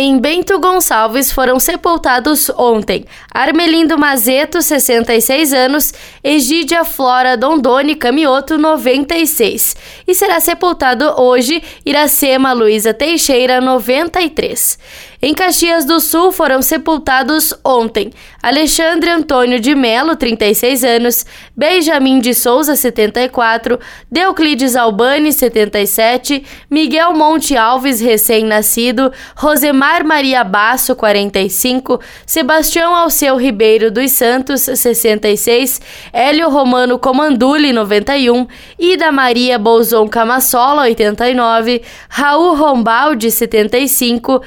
Em 0.00 0.16
Bento 0.16 0.60
Gonçalves 0.60 1.32
foram 1.32 1.58
sepultados 1.58 2.48
ontem 2.50 3.04
Armelindo 3.34 3.98
Mazeto, 3.98 4.62
66 4.62 5.52
anos, 5.52 5.92
Egídia 6.22 6.84
Flora 6.84 7.36
Dondoni 7.36 7.96
Camioto, 7.96 8.56
96. 8.56 9.74
E 10.06 10.14
será 10.14 10.38
sepultado 10.38 11.20
hoje 11.20 11.60
Iracema 11.84 12.52
Luiza 12.52 12.94
Teixeira, 12.94 13.60
93. 13.60 14.78
Em 15.20 15.34
Caxias 15.34 15.84
do 15.84 15.98
Sul 15.98 16.30
foram 16.30 16.62
sepultados 16.62 17.52
ontem 17.64 18.12
Alexandre 18.40 19.10
Antônio 19.10 19.58
de 19.58 19.74
Melo, 19.74 20.14
36 20.14 20.84
anos, 20.84 21.26
Benjamin 21.56 22.20
de 22.20 22.32
Souza, 22.32 22.76
74, 22.76 23.80
Deuclides 24.08 24.76
Albani, 24.76 25.32
77, 25.32 26.44
Miguel 26.70 27.14
Monte 27.14 27.56
Alves, 27.56 28.00
recém-nascido, 28.00 29.12
Rosemar 29.34 30.04
Maria 30.04 30.44
Basso, 30.44 30.94
45, 30.94 32.00
Sebastião 32.24 32.94
Alceu 32.94 33.36
Ribeiro 33.36 33.90
dos 33.90 34.12
Santos, 34.12 34.60
66, 34.62 35.80
Hélio 36.12 36.48
Romano 36.48 36.96
Comanduli, 36.96 37.72
91, 37.72 38.46
Ida 38.78 39.10
Maria 39.10 39.58
Bolzon 39.58 40.06
Camassola, 40.06 40.82
89, 40.82 41.82
Raul 42.08 42.54
Rombaldi, 42.54 43.32
75, 43.32 44.42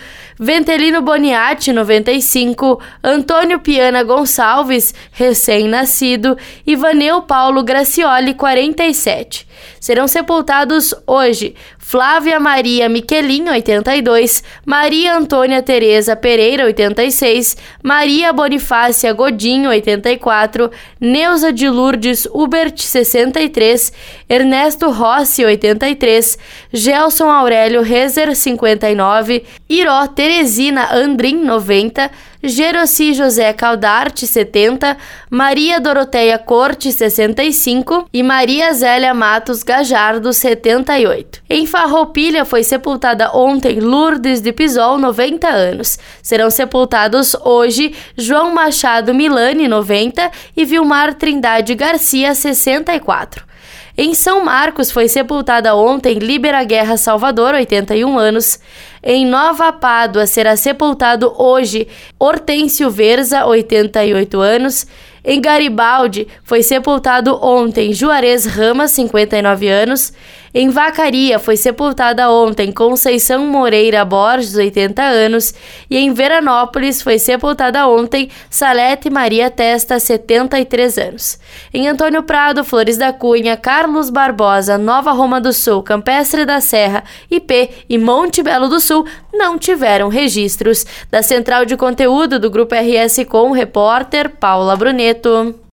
Ventelino 0.62 1.02
Boniatti, 1.02 1.74
95, 1.74 2.80
Antônio 3.04 3.60
Piana 3.60 4.04
Gonçalves, 4.04 4.94
recém-nascido, 5.12 6.38
e 6.68 6.76
Vaneu 6.76 7.24
Paulo 7.24 7.64
Gracioli, 7.64 8.36
47. 8.36 9.48
Serão 9.80 10.08
sepultados 10.08 10.94
hoje 11.08 11.56
Flávia 11.92 12.40
Maria 12.40 12.88
Miquelin, 12.88 13.50
82, 13.50 14.44
Maria 14.66 15.18
Antônia 15.18 15.62
Tereza 15.62 16.16
Pereira, 16.16 16.64
86, 16.64 17.58
Maria 17.84 18.32
Bonifácia 18.32 19.12
Godinho, 19.12 19.70
84, 19.70 20.72
Neuza 21.02 21.52
de 21.52 21.68
Lourdes 21.68 22.26
Hubert, 22.32 22.78
63, 22.78 23.92
Ernesto 24.30 24.90
Rossi, 24.90 25.44
83, 25.44 26.38
Gelson 26.72 27.30
Aurélio 27.30 27.82
Rezer, 27.82 28.34
59, 28.36 29.44
Iró 29.68 30.08
Teresina 30.52 30.94
Andrin, 30.94 31.46
90, 31.46 32.12
Geroci 32.44 33.14
José 33.14 33.54
Caldarte, 33.54 34.28
70, 34.28 34.98
Maria 35.30 35.80
Doroteia 35.80 36.38
Corte, 36.38 36.92
65 36.92 38.10
e 38.12 38.22
Maria 38.22 38.74
Zélia 38.74 39.14
Matos 39.14 39.64
Gajardo, 39.64 40.34
78. 40.34 41.42
Em 41.50 41.66
Farroupilha 41.66 42.44
foi 42.44 42.64
sepultada 42.64 43.32
ontem 43.34 43.80
Lourdes 43.80 44.42
de 44.42 44.52
Pisol, 44.52 44.98
90 44.98 45.48
anos. 45.48 45.98
Serão 46.22 46.50
sepultados 46.50 47.34
hoje 47.46 47.96
João 48.18 48.54
Machado 48.54 49.14
Milani, 49.14 49.70
90 49.70 50.30
e 50.58 50.66
Vilmar 50.66 51.14
Trindade 51.14 51.74
Garcia, 51.76 52.36
64. 52.36 53.51
Em 53.98 54.14
São 54.14 54.44
Marcos 54.44 54.90
foi 54.90 55.08
sepultada 55.08 55.76
ontem 55.76 56.20
Libera 56.20 56.64
Guerra 56.64 56.98
Salvador, 56.98 57.54
81 57.54 58.18
anos. 58.18 58.60
Em 59.04 59.26
Nova 59.26 59.72
Pádua 59.74 60.26
será 60.26 60.56
sepultado 60.56 61.34
hoje 61.38 61.88
Hortêncio 62.18 62.90
Verza, 62.90 63.46
88 63.46 64.40
anos. 64.40 64.88
Em 65.24 65.40
Garibaldi 65.40 66.28
foi 66.44 66.64
sepultado 66.64 67.38
ontem 67.44 67.94
Juarez 67.94 68.46
Rama, 68.46 68.88
59 68.88 69.68
anos. 69.68 70.14
Em 70.54 70.68
Vacaria 70.70 71.40
foi 71.40 71.56
sepultada 71.56 72.30
ontem 72.30 72.74
Conceição 72.74 73.48
Moreira 73.48 74.04
Borges, 74.04 74.56
80 74.56 75.02
anos. 75.02 75.54
E 75.90 75.98
em 75.98 76.12
Veranópolis 76.12 77.02
foi 77.02 77.18
sepultada 77.18 77.88
ontem 77.88 78.30
Salete 78.50 79.10
Maria 79.10 79.50
Testa, 79.50 79.98
73 79.98 80.98
anos. 80.98 81.40
Em 81.74 81.88
Antônio 81.88 82.24
Prado, 82.24 82.66
Flores 82.66 82.98
da 82.98 83.14
Cunha, 83.14 83.56
Carlos 83.56 84.10
Barbosa, 84.10 84.78
Nova 84.78 85.14
Roma 85.14 85.40
do 85.40 85.54
Sul, 85.54 85.82
Campestre 85.84 86.44
da 86.44 86.60
Serra, 86.60 87.04
IP 87.30 87.70
e 87.88 87.98
Monte 87.98 88.44
Belo 88.44 88.68
do 88.68 88.82
Sul 88.82 89.06
não 89.34 89.58
tiveram 89.58 90.10
registros. 90.10 90.86
Da 91.10 91.24
central 91.24 91.64
de 91.64 91.78
conteúdo 91.78 92.38
do 92.38 92.50
Grupo 92.50 92.76
RS 92.76 93.24
Com, 93.30 93.52
repórter 93.52 94.30
Paula 94.30 94.76
je 95.12 95.20
tu 95.20 95.32